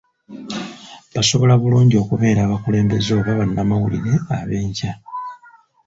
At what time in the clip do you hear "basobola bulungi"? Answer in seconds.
1.15-1.95